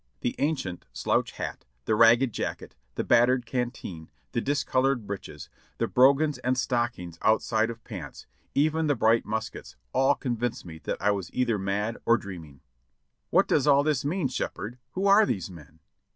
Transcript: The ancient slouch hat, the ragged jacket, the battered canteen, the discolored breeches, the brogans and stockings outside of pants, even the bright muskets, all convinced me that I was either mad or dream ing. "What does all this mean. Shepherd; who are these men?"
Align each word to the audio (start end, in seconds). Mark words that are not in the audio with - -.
The 0.21 0.33
ancient 0.39 0.87
slouch 0.93 1.33
hat, 1.33 1.63
the 1.85 1.93
ragged 1.93 2.33
jacket, 2.33 2.73
the 2.95 3.03
battered 3.03 3.45
canteen, 3.45 4.09
the 4.31 4.41
discolored 4.41 5.05
breeches, 5.05 5.47
the 5.77 5.85
brogans 5.87 6.39
and 6.39 6.57
stockings 6.57 7.19
outside 7.21 7.69
of 7.69 7.83
pants, 7.83 8.25
even 8.55 8.87
the 8.87 8.95
bright 8.95 9.27
muskets, 9.27 9.75
all 9.93 10.15
convinced 10.15 10.65
me 10.65 10.79
that 10.85 10.97
I 10.99 11.11
was 11.11 11.31
either 11.35 11.59
mad 11.59 11.99
or 12.03 12.17
dream 12.17 12.45
ing. 12.45 12.61
"What 13.29 13.47
does 13.47 13.67
all 13.67 13.83
this 13.83 14.03
mean. 14.03 14.27
Shepherd; 14.27 14.79
who 14.93 15.05
are 15.05 15.23
these 15.23 15.51
men?" 15.51 15.79